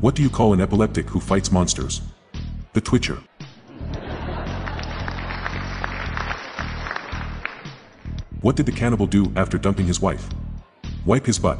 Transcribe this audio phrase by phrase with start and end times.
[0.00, 2.00] What do you call an epileptic who fights monsters?
[2.72, 3.18] The Twitcher.
[8.40, 10.26] What did the cannibal do after dumping his wife?
[11.04, 11.58] Wipe his butt.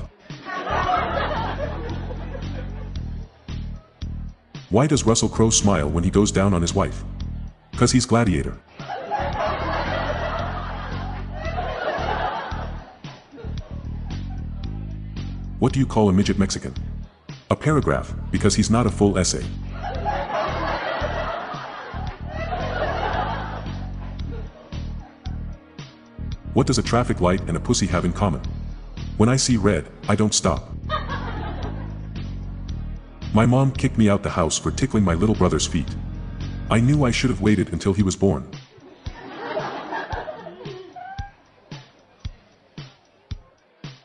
[4.70, 7.04] Why does Russell Crowe smile when he goes down on his wife?
[7.76, 8.56] Cause he's gladiator.
[15.58, 16.72] What do you call a midget Mexican?
[17.52, 19.44] A paragraph, because he's not a full essay.
[26.54, 28.40] What does a traffic light and a pussy have in common?
[29.16, 30.70] When I see red, I don't stop.
[33.34, 35.88] My mom kicked me out the house for tickling my little brother's feet.
[36.70, 38.48] I knew I should have waited until he was born.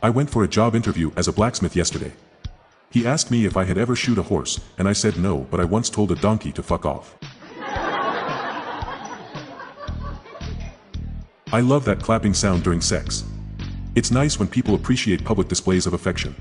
[0.02, 2.12] I went for a job interview as a blacksmith yesterday.
[2.96, 5.60] He asked me if I had ever shoot a horse, and I said no but
[5.60, 7.18] I once told a donkey to fuck off.
[11.52, 13.26] I love that clapping sound during sex.
[13.96, 16.36] It's nice when people appreciate public displays of affection.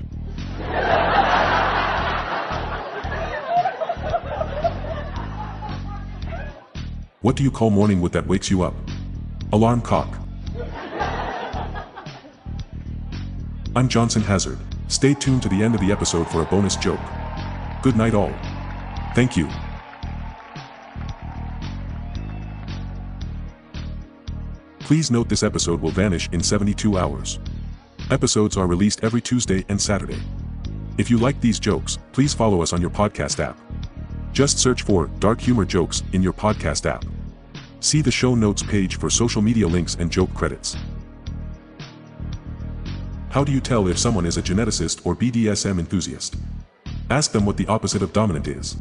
[7.19, 8.75] What do you call morning wood that wakes you up?
[9.51, 10.17] Alarm cock.
[13.75, 14.57] I'm Johnson Hazard.
[14.87, 16.99] Stay tuned to the end of the episode for a bonus joke.
[17.81, 18.33] Good night all.
[19.15, 19.49] Thank you.
[24.79, 27.39] Please note this episode will vanish in 72 hours.
[28.11, 30.21] Episodes are released every Tuesday and Saturday.
[30.99, 33.59] If you like these jokes, please follow us on your podcast app.
[34.31, 37.03] Just search for Dark Humor Jokes in your podcast app.
[37.79, 40.77] See the show notes page for social media links and joke credits.
[43.35, 46.37] How do you tell if someone is a geneticist or BDSM enthusiast?
[47.09, 48.77] Ask them what the opposite of dominant is.